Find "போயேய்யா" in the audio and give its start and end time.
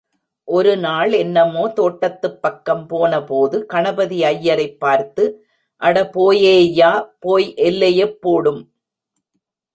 6.13-7.15